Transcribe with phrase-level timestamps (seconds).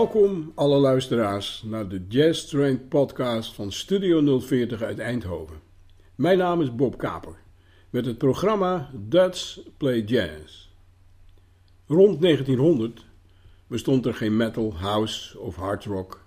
[0.00, 5.60] Welkom alle luisteraars naar de Jazz Train podcast van Studio 040 uit Eindhoven.
[6.14, 7.36] Mijn naam is Bob Kaper
[7.90, 10.68] met het programma Dutch Play Jazz.
[11.86, 13.04] Rond 1900
[13.66, 16.24] bestond er geen metal, house of hard rock.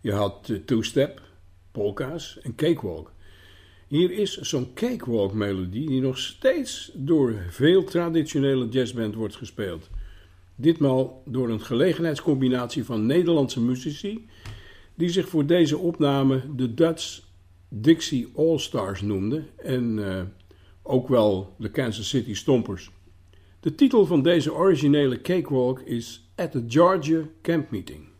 [0.00, 1.22] Je had two-step,
[1.72, 3.12] polka's en cakewalk.
[3.86, 9.90] Hier is zo'n cakewalk melodie die nog steeds door veel traditionele jazzbands wordt gespeeld.
[10.56, 14.26] Ditmaal door een gelegenheidscombinatie van Nederlandse muzici
[14.94, 17.20] die zich voor deze opname de Dutch
[17.68, 20.22] Dixie All Stars noemden en uh,
[20.82, 22.90] ook wel de Kansas City Stompers.
[23.60, 28.13] De titel van deze originele cakewalk is At the Georgia Camp Meeting.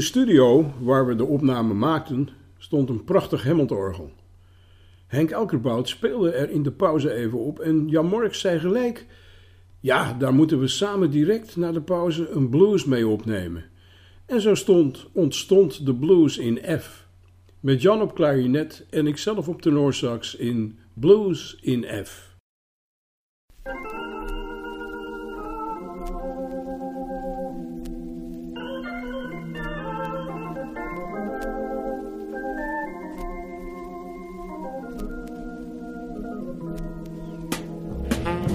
[0.00, 2.28] De studio waar we de opname maakten
[2.58, 4.10] stond een prachtig Hammond-orgel.
[5.06, 9.06] Henk Elkerbout speelde er in de pauze even op en Jan Morks zei gelijk:
[9.80, 13.64] Ja, daar moeten we samen direct na de pauze een blues mee opnemen.
[14.26, 17.06] En zo stond, ontstond de blues in F.
[17.60, 22.36] Met Jan op klarinet en ikzelf op tenorsax in Blues in F.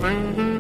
[0.05, 0.54] friend.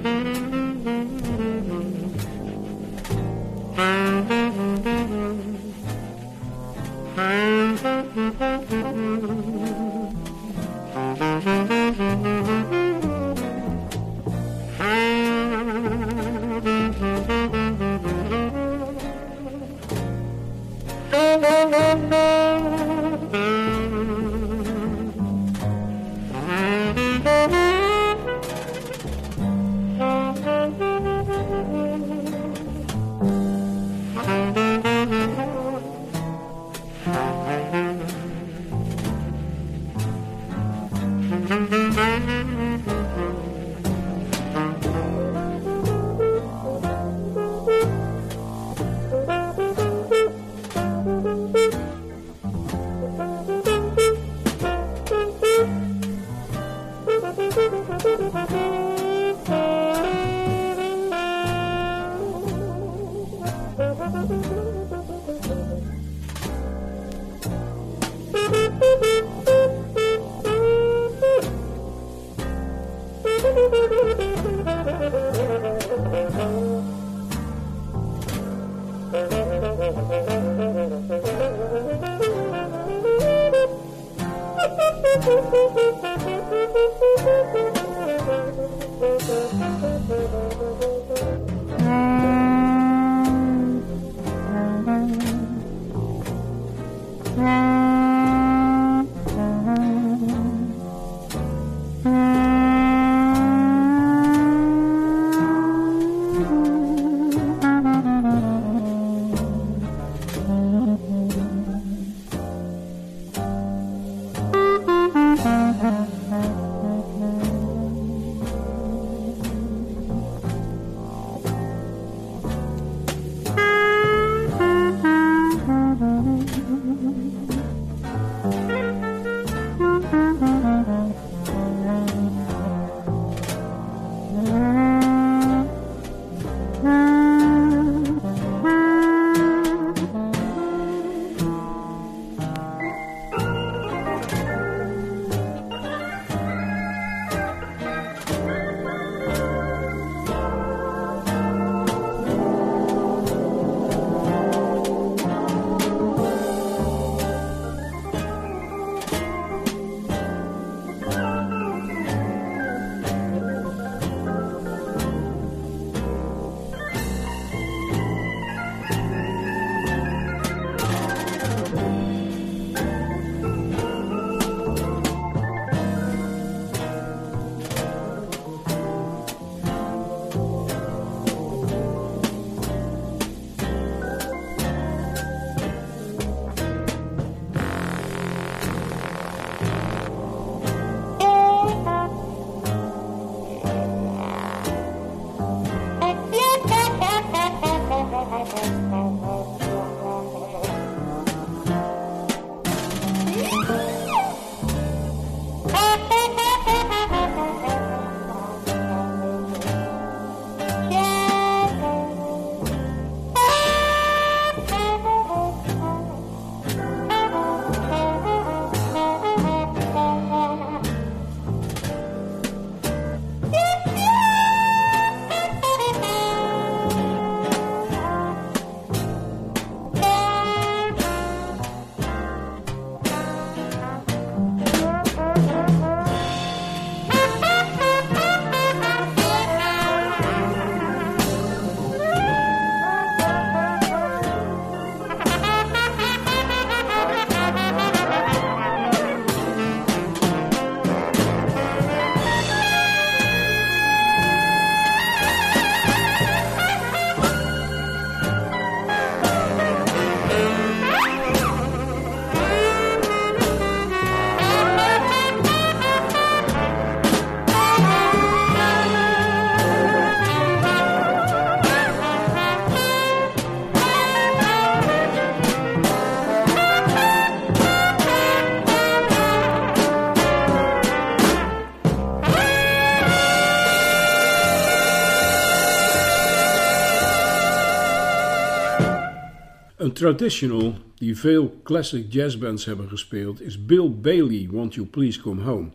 [289.95, 295.69] Traditional die veel classic jazzbands hebben gespeeld is Bill Bailey, Won't You Please Come Home.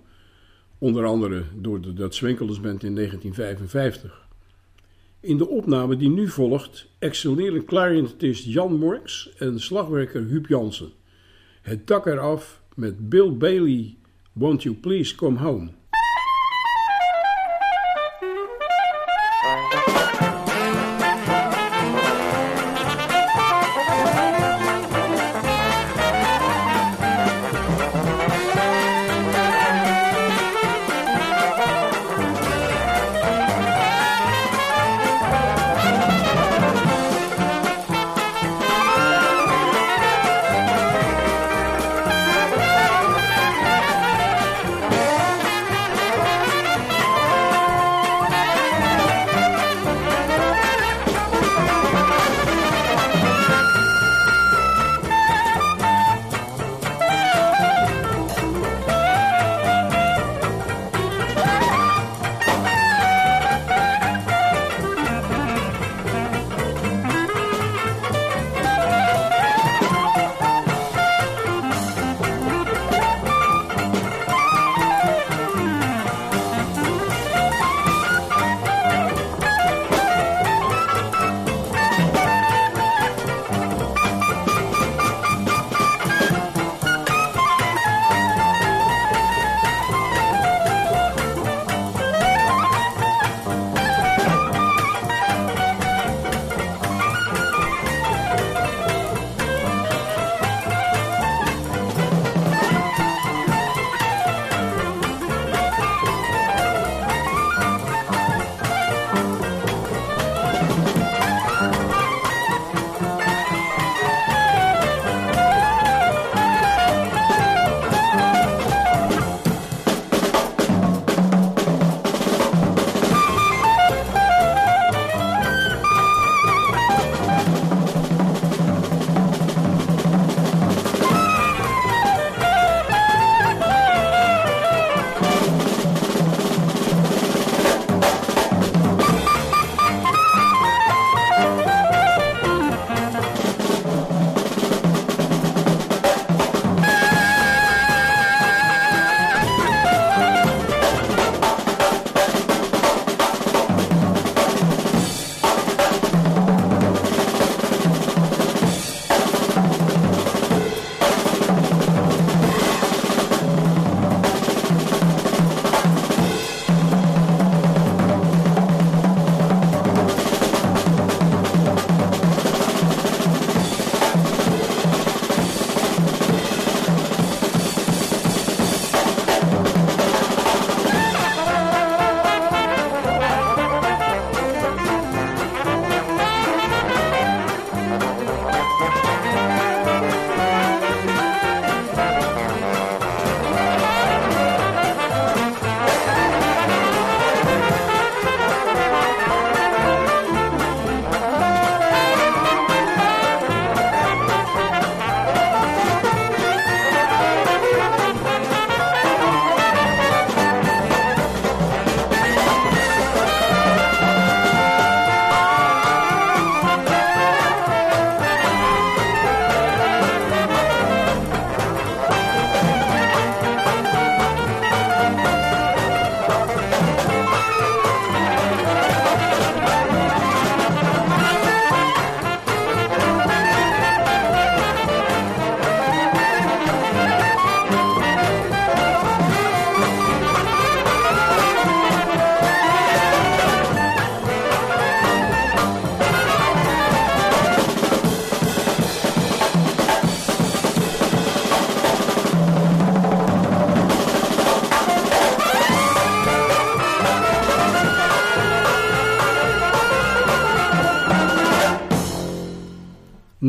[0.78, 4.28] Onder andere door de Dutch Winkelers Band in 1955.
[5.20, 10.92] In de opname die nu volgt excelleren clarinetist Jan Morks en slagwerker Huub Jansen.
[11.62, 13.96] Het dak eraf met Bill Bailey,
[14.32, 15.70] Won't You Please Come Home.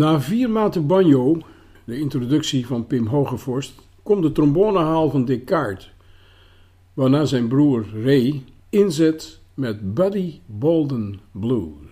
[0.01, 1.37] Na vier maanden banjo,
[1.83, 5.93] de introductie van Pim Hogevorst, komt de trombonehaal van Descartes,
[6.93, 11.90] waarna zijn broer Ray inzet met Buddy Bolden Blues.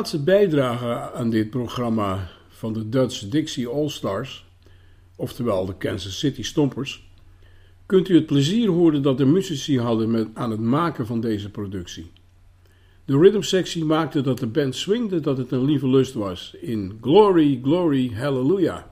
[0.00, 4.46] Laatste bijdrage aan dit programma van de Dutch Dixie All Stars,
[5.16, 7.10] oftewel de Kansas City Stompers,
[7.86, 11.50] kunt u het plezier horen dat de muzici hadden met, aan het maken van deze
[11.50, 12.10] productie.
[13.04, 17.60] De rhythmsectie maakte dat de band swingde dat het een lieve lust was in Glory,
[17.62, 18.89] Glory, Hallelujah.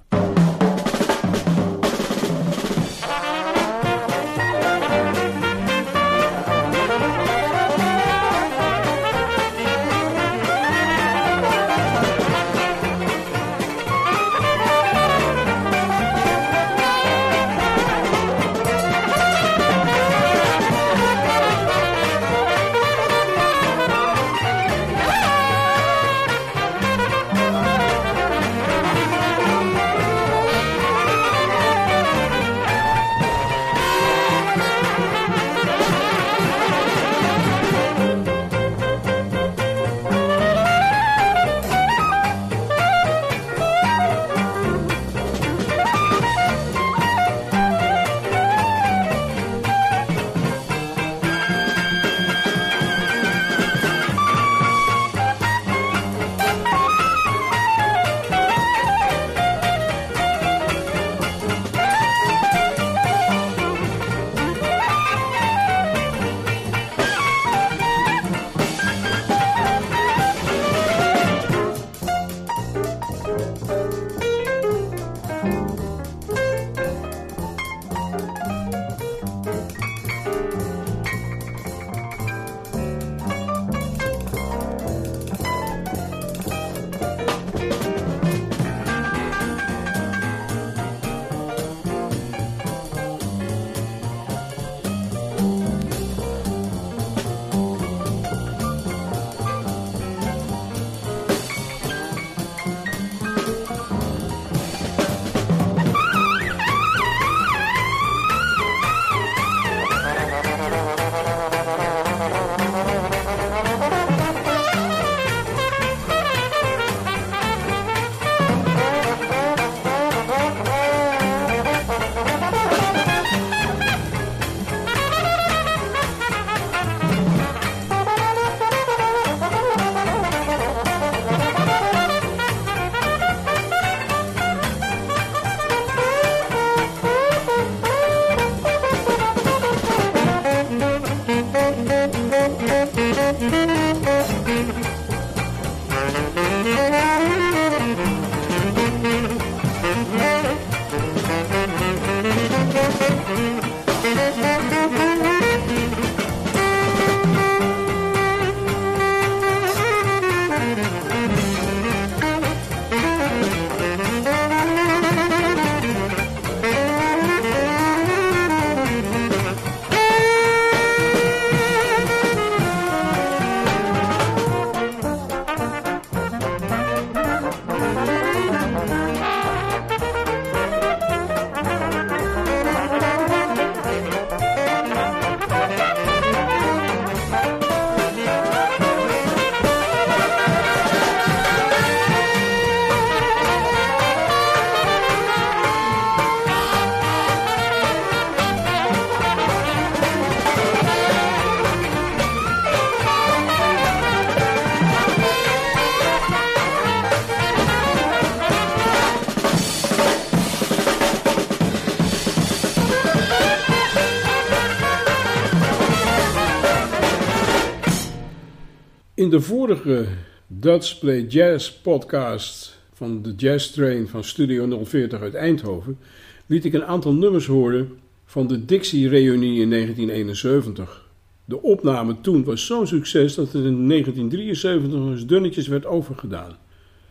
[219.29, 220.07] In de vorige
[220.47, 225.99] Dutch Play Jazz podcast van de Jazz Train van Studio 040 uit Eindhoven
[226.47, 231.09] liet ik een aantal nummers horen van de Dixie-reunie in 1971.
[231.45, 236.57] De opname toen was zo'n succes dat het in 1973 eens dunnetjes werd overgedaan.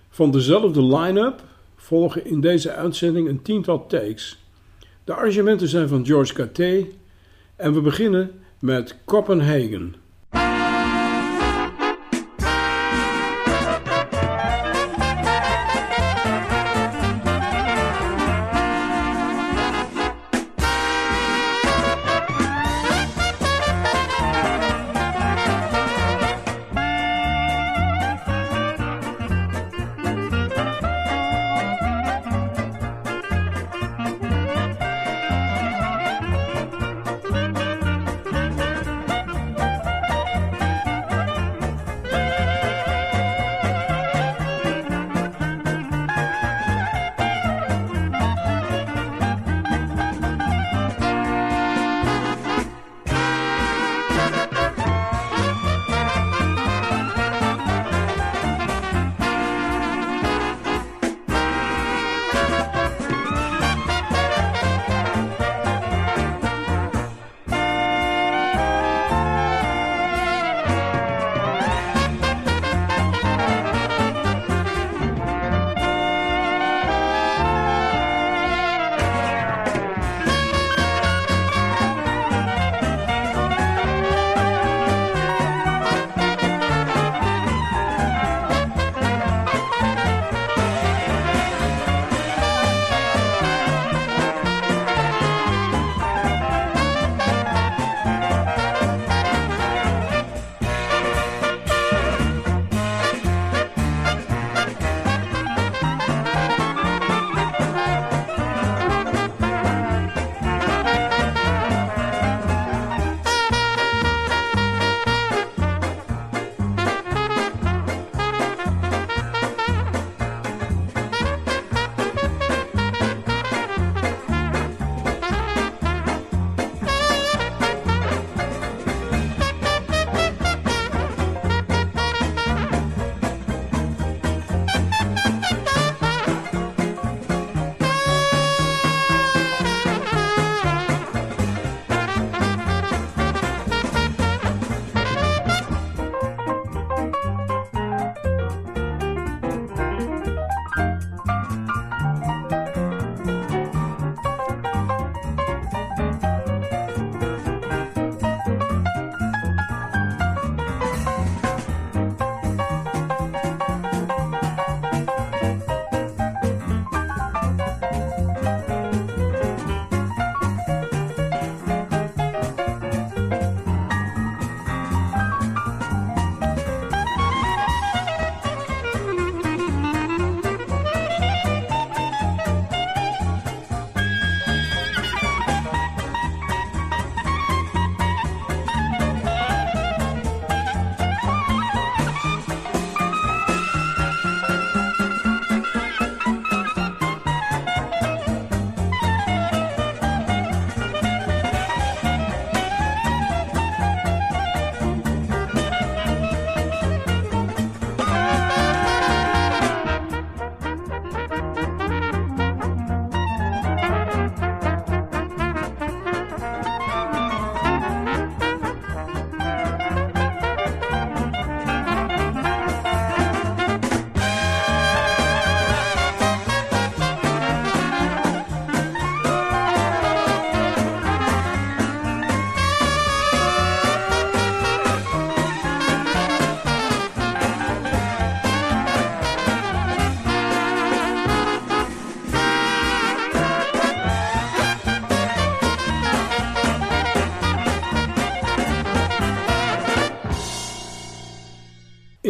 [0.09, 1.43] Van dezelfde line-up
[1.75, 4.43] volgen in deze uitzending een tiental takes.
[5.03, 6.85] De arrangementen zijn van George Caté
[7.55, 10.06] en we beginnen met Copenhagen.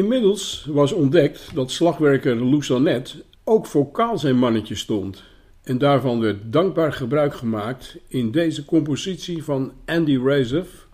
[0.08, 5.24] Inmiddels was ontdekt dat slagwerker Lousanet ook vocaal zijn mannetje stond.
[5.64, 10.88] En daarvan werd dankbaar gebruik gemaakt in deze compositie van Andy Razef,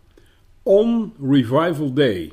[0.64, 2.32] On Revival Day.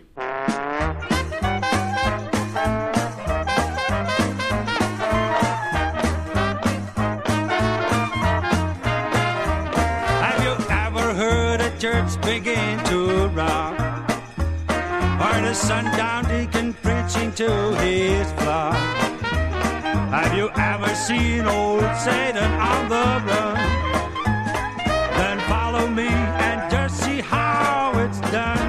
[10.21, 13.81] Have you ever heard a church begin to rock?
[15.51, 16.70] the sundown deacon
[17.13, 18.75] preaching to his flock.
[20.13, 23.57] Have you ever seen old Satan on the run?
[25.17, 28.69] Then follow me and just see how it's done.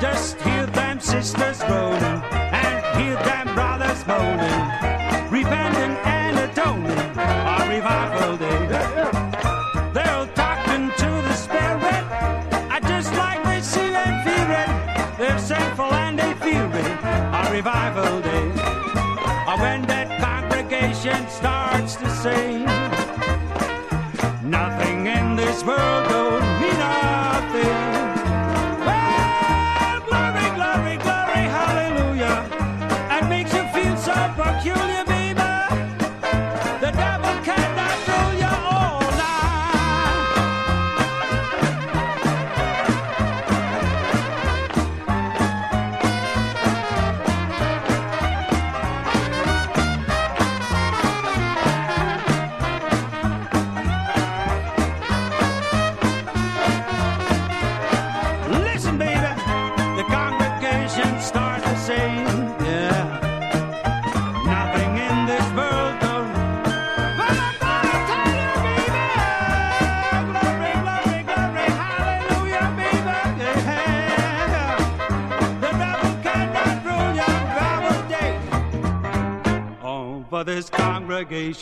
[0.00, 8.36] Just hear them sisters groaning and hear them brothers moaning, repenting and atoning on revival
[8.36, 9.01] day.
[16.82, 18.48] Feel revival day.
[19.48, 22.64] Or when that congregation starts to sing,
[24.48, 26.11] nothing in this world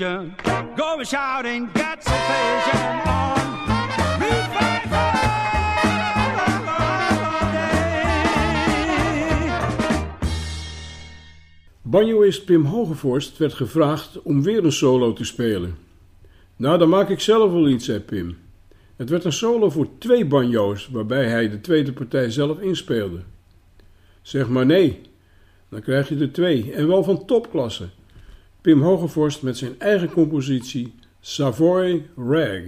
[0.01, 3.31] go shouting, get on.
[11.83, 15.77] Banjoist Pim Hogevorst werd gevraagd om weer een solo te spelen.
[16.57, 18.39] Nou, dan maak ik zelf wel iets, zei Pim.
[18.97, 23.21] Het werd een solo voor twee banjo's, waarbij hij de tweede partij zelf inspeelde.
[24.23, 25.01] Zeg maar nee,
[25.69, 27.89] dan krijg je er twee, en wel van topklasse.
[28.63, 32.63] Pim Hogevorst met zijn eigen compositie Savoy Rag.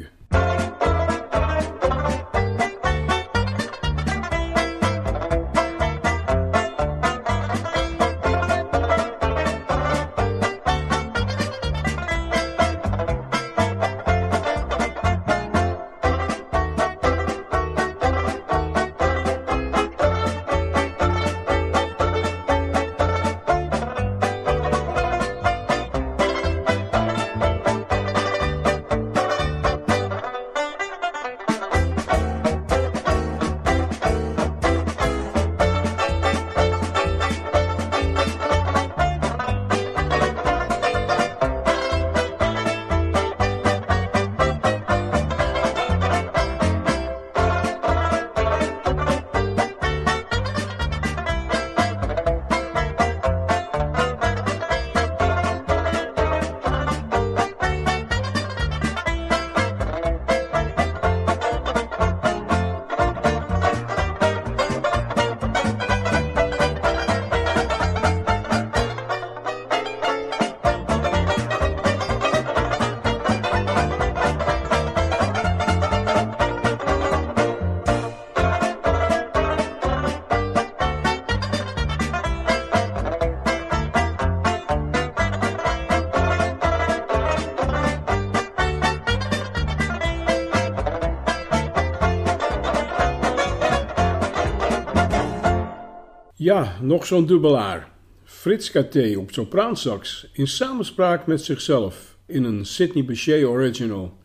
[96.42, 97.90] Ja, nog zo'n dubbelaar.
[98.24, 104.18] Frits Katé op sopraansax in samenspraak met zichzelf in een Sidney Bechet original.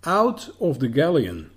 [0.00, 1.48] Out of the Galleon.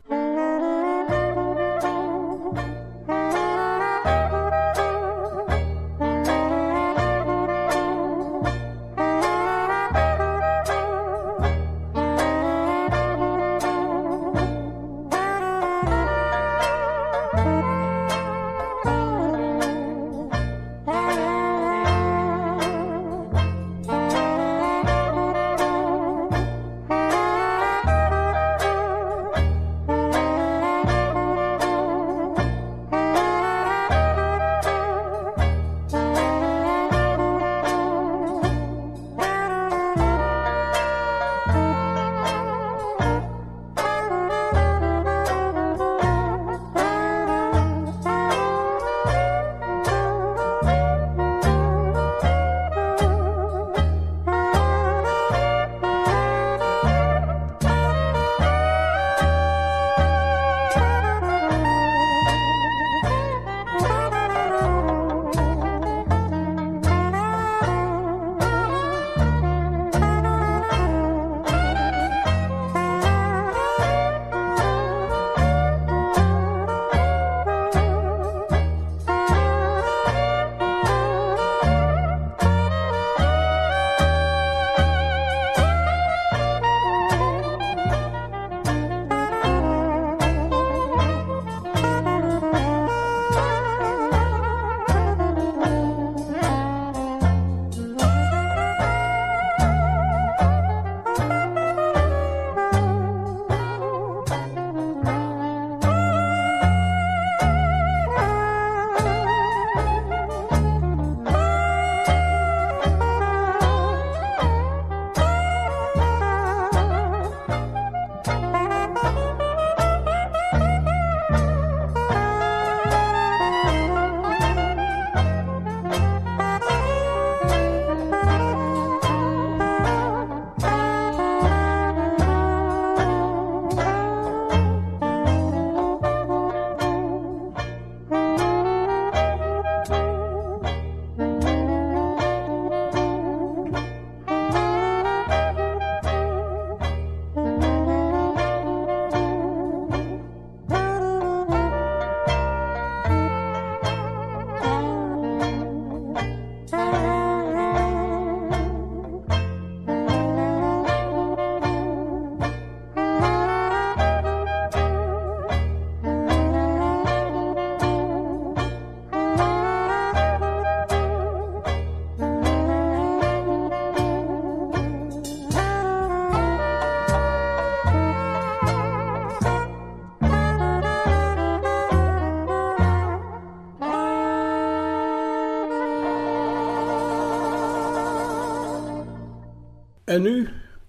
[190.12, 190.48] En nu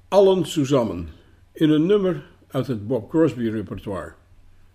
[0.08, 1.08] allen samen
[1.52, 4.12] in een nummer uit het Bob Crosby repertoire.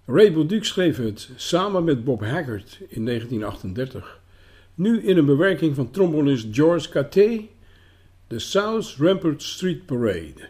[0.06, 4.20] Ray Bauduc schreef het samen met Bob Haggard in 1938.
[4.76, 7.48] Nu in een bewerking van trombonist George Caté,
[8.28, 10.50] de South Rampart Street Parade.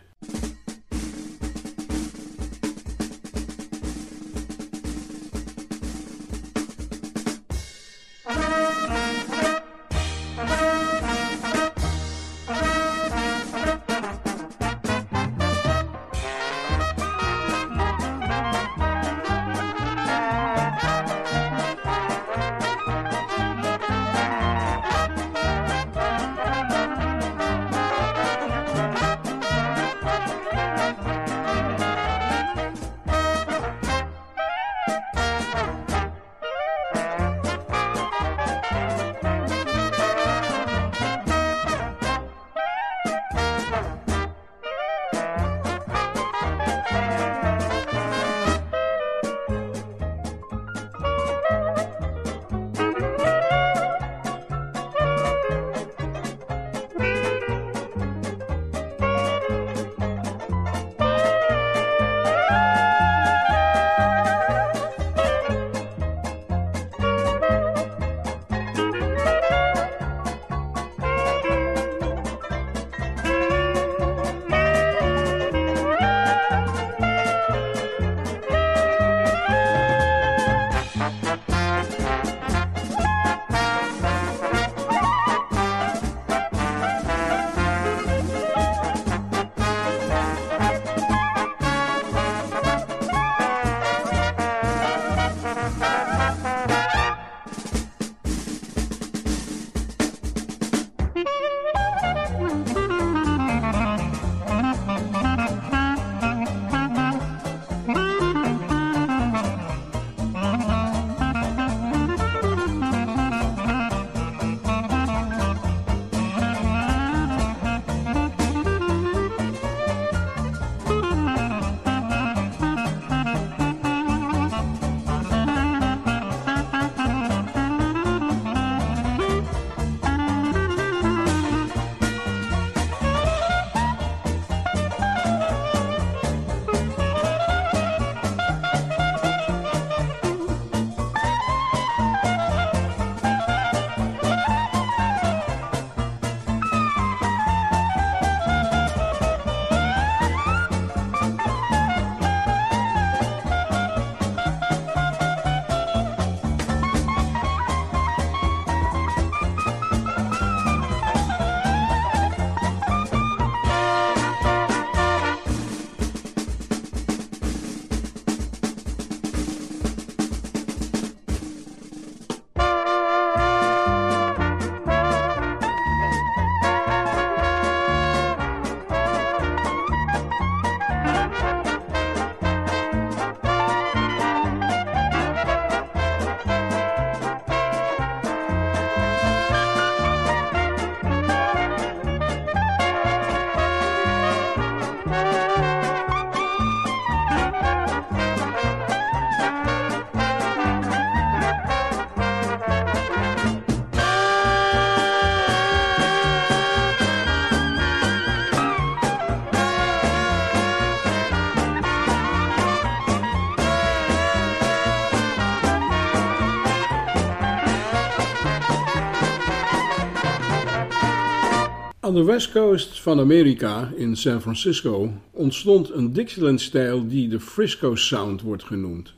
[222.17, 228.41] De west coast van Amerika, in San Francisco, ontstond een Dixieland-stijl die de Frisco Sound
[228.41, 229.13] wordt genoemd.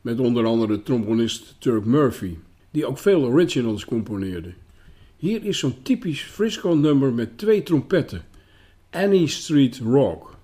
[0.00, 2.36] Met onder andere trombonist Turk Murphy,
[2.70, 4.52] die ook veel originals componeerde.
[5.16, 8.24] Hier is zo'n typisch Frisco-nummer met twee trompetten,
[8.90, 10.35] Annie Street Rock.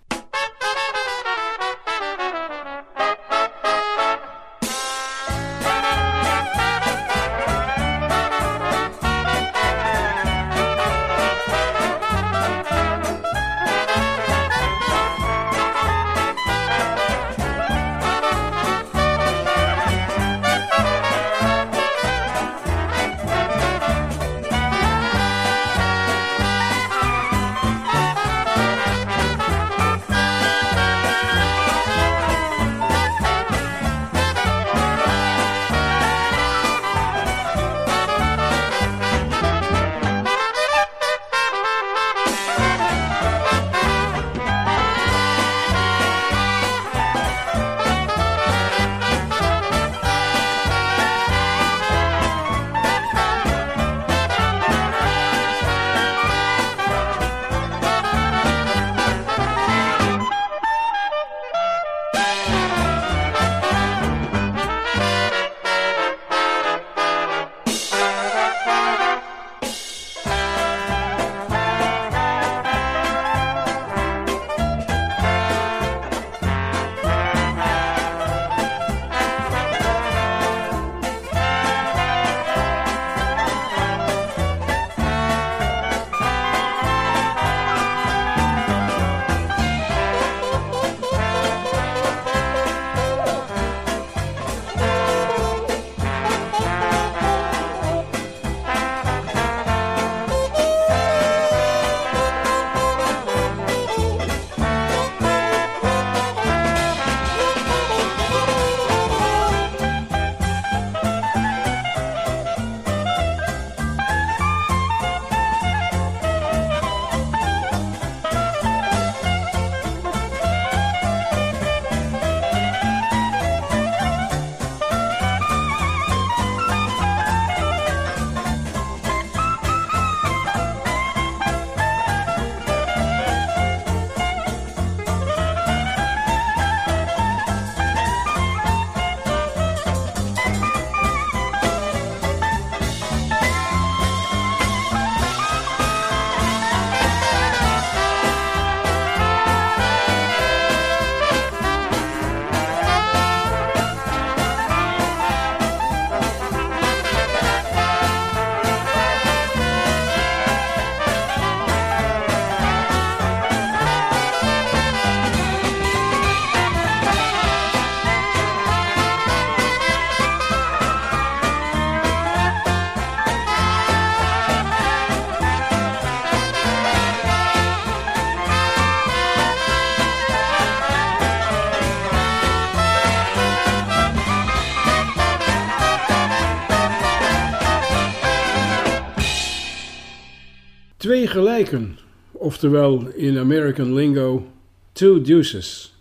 [191.33, 191.99] Gelijken,
[192.33, 194.47] oftewel in American lingo
[194.93, 195.95] two deuces.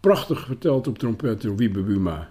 [0.00, 2.30] Prachtig verteld op trompet door Wiebe Buma.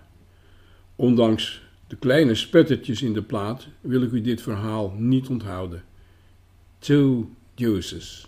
[0.95, 5.83] Ondanks de kleine spettertjes in de plaat wil ik u dit verhaal niet onthouden.
[6.79, 8.27] Two deuces.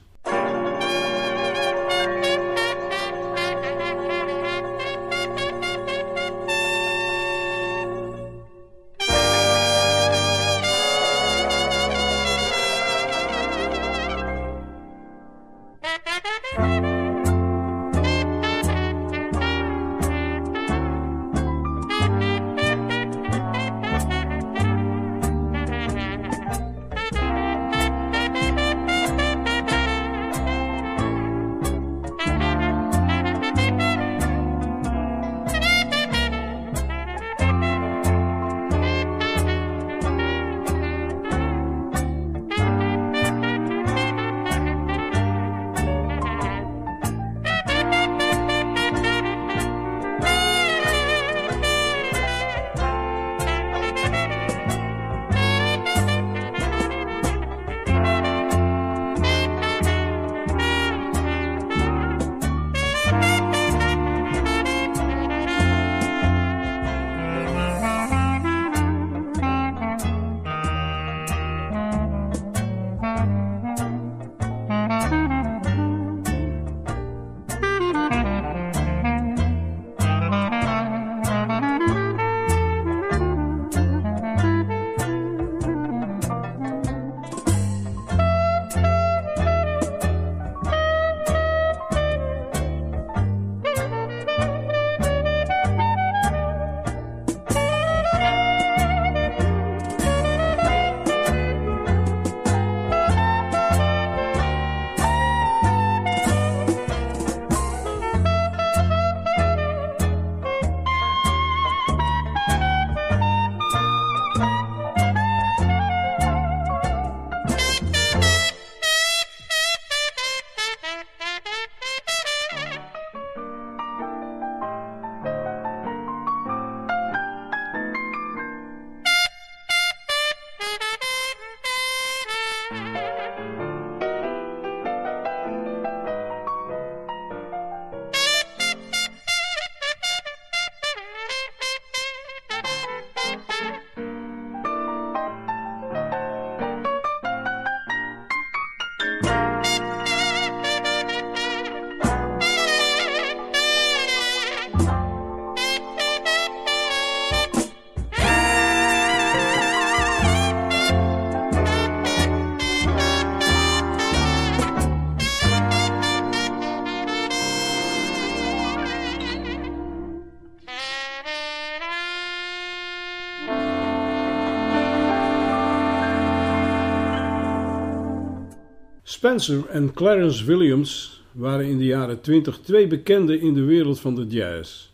[179.27, 184.15] Spencer en Clarence Williams waren in de jaren 20 twee bekenden in de wereld van
[184.15, 184.89] de jazz.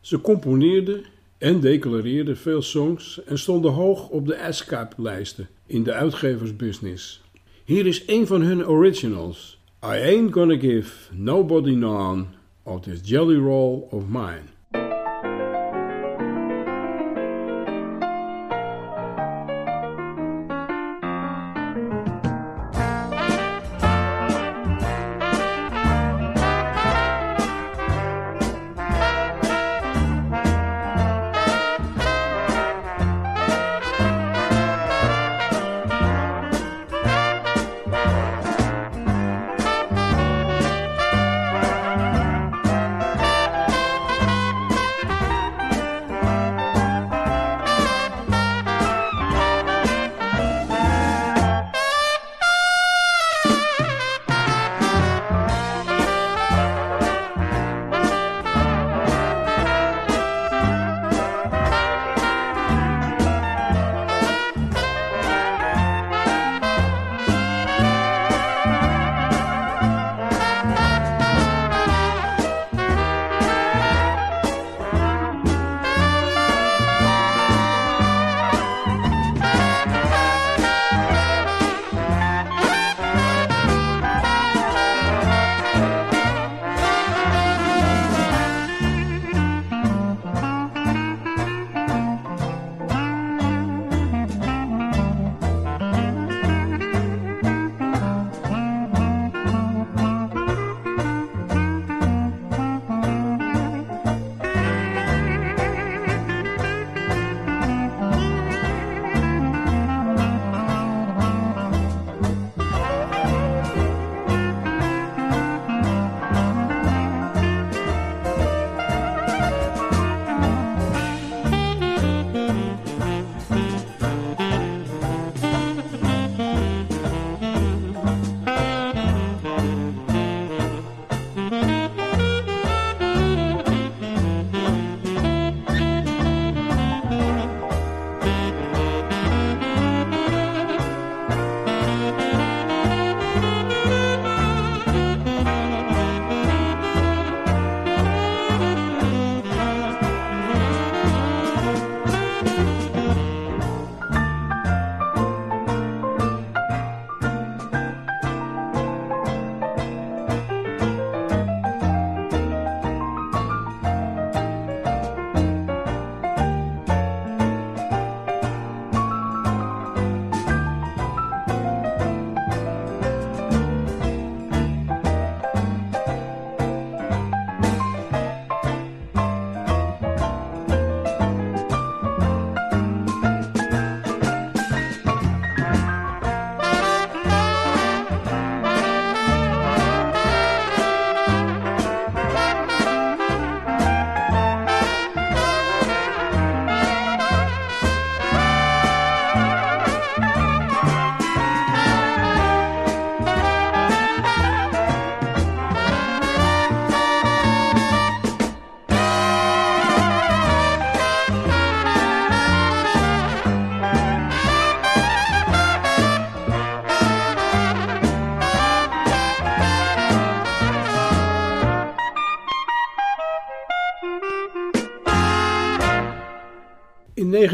[0.00, 1.04] Ze componeerden
[1.38, 7.22] en declareerden veel songs en stonden hoog op de ASCAP-lijsten in de uitgeversbusiness.
[7.64, 9.58] Hier is een van hun originals.
[9.84, 12.24] I ain't gonna give nobody none
[12.62, 14.57] of this jelly roll of mine.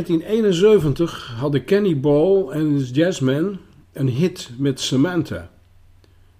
[0.06, 3.20] 1971 hadden Kenny Ball en his
[3.92, 5.50] een hit met Samantha.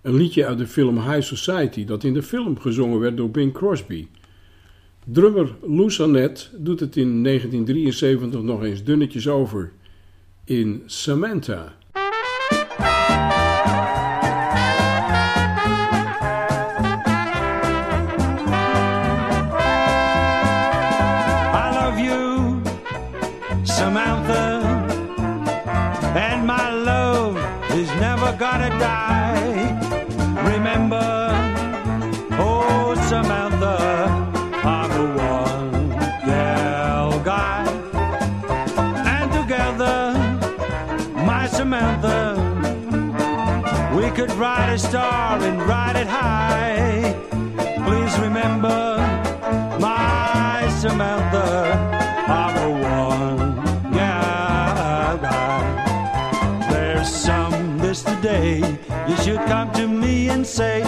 [0.02, 3.52] Een liedje uit de film High Society dat in de film gezongen werd door Bing
[3.52, 4.06] Crosby.
[5.04, 9.72] Drummer Lou Annette doet het in 1973 nog eens dunnetjes over
[10.44, 11.76] in Samantha.
[44.26, 47.14] Could ride a star and ride it high.
[47.84, 48.96] Please remember,
[49.78, 51.74] my Samantha,
[52.26, 56.70] I'm a one yeah, guy.
[56.70, 58.78] There's some this today.
[59.08, 60.82] You should come to me and say,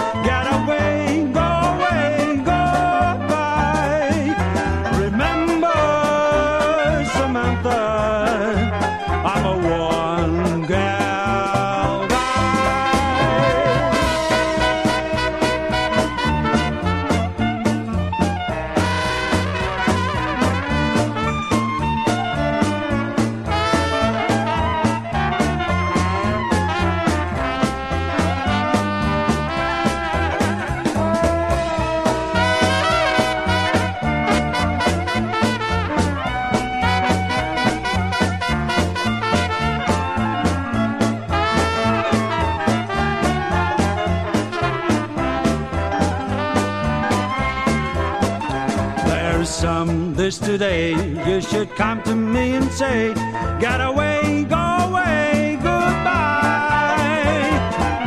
[50.59, 50.93] today.
[51.29, 53.13] You should come to me and say,
[53.61, 56.97] Get away, go away, goodbye.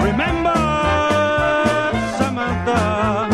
[0.01, 0.57] Remember,
[2.17, 3.29] Samantha,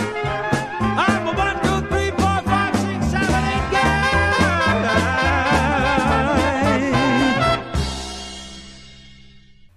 [1.08, 3.96] I'm a one, two, three, four, five, six, seven, eight guy.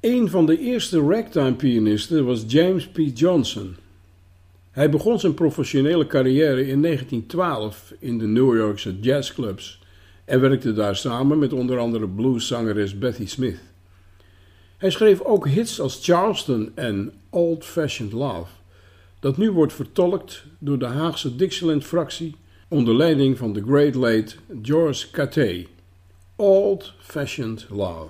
[0.01, 2.99] Een van de eerste ragtime pianisten was James P.
[3.15, 3.77] Johnson.
[4.79, 9.81] Hij begon zijn professionele carrière in 1912 in de New Yorkse jazzclubs
[10.25, 13.59] en werkte daar samen met onder andere blueszangeres Betty Smith.
[14.77, 18.51] Hij schreef ook hits als Charleston en Old Fashioned Love,
[19.21, 22.37] dat nu wordt vertolkt door de Haagse Dixieland-fractie
[22.69, 25.67] onder leiding van de great late George Cathay.
[26.37, 28.09] Old Fashioned Love.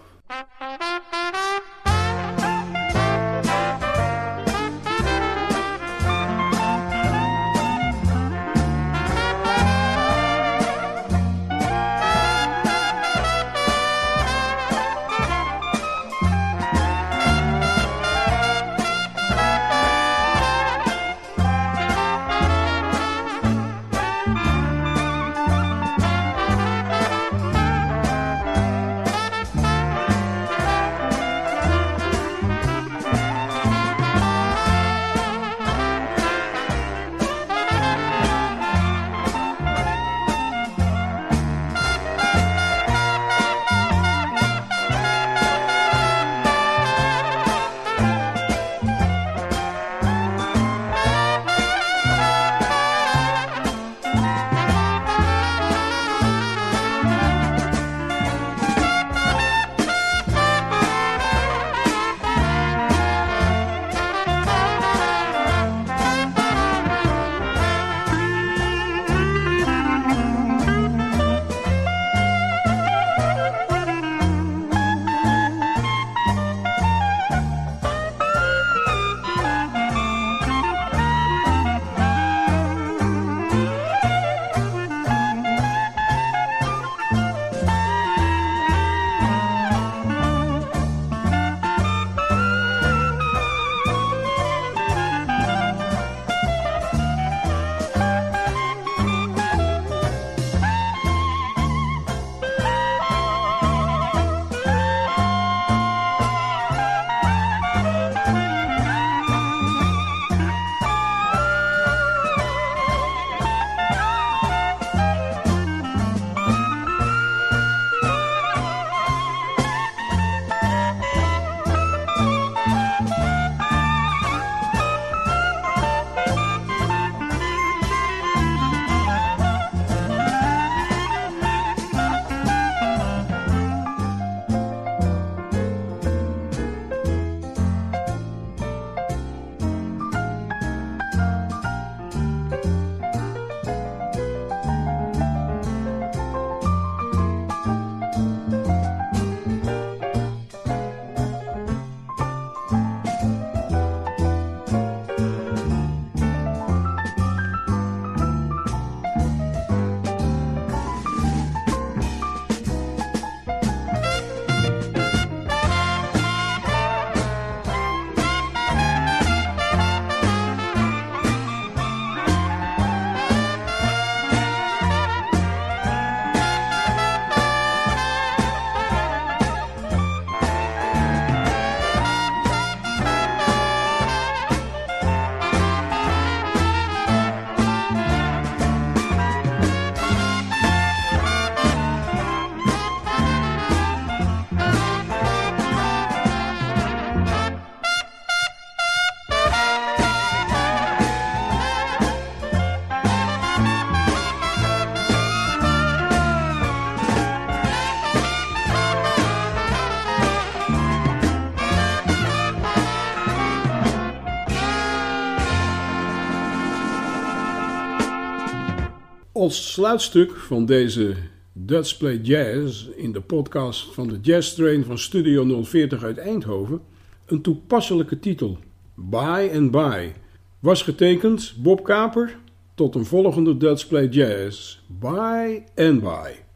[219.49, 221.15] Als sluitstuk van deze
[221.53, 226.81] Dutch Play Jazz in de podcast van de Jazz Train van Studio 040 uit Eindhoven
[227.27, 228.59] een toepasselijke titel.
[228.95, 230.13] Bye and Bye
[230.59, 232.39] was getekend Bob Kaper
[232.75, 234.79] tot een volgende Dutch Play Jazz.
[234.87, 236.48] Bye and Bye.